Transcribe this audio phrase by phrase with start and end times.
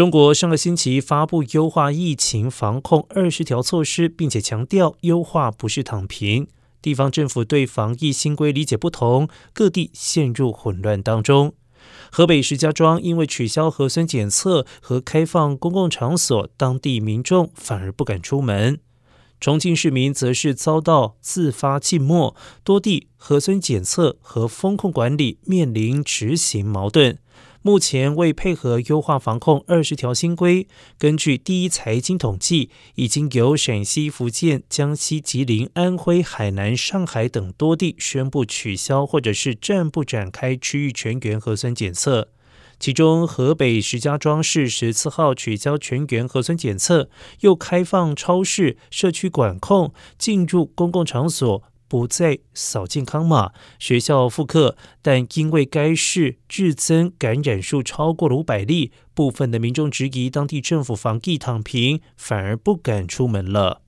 [0.00, 6.48] 中国上个星期发布优化疫情防控二十条措施，并且强调优化不是躺平。
[6.80, 11.52] 地方政府对防疫新规理解不同，各地陷入混乱当中。
[12.10, 18.80] 河北石家庄因为取消核酸检测和开放公共场所，当地民众反而不敢出门。
[19.38, 27.18] 重庆市民则是遭到自发静默，多地核酸检测和风控管理面临执行矛盾。
[27.62, 30.66] 目前为配合优化防控二十条新规，
[30.98, 42.28] 根据第一财经统计，已经由陕西、福建、江西、吉林、安徽、海南、上海等多地宣布取消或者是暂不展开区域全员核酸检测。
[42.78, 51.62] 其中，河北石家庄市十四号取消全员核酸检测，又开放超市、社区管控，进入公共场所。
[51.90, 63.82] 不再扫健康码，学校复课，但因为该市日增感染数超过了五百例，部分的民众质疑当地政府防疫躺平，反而不敢出门了。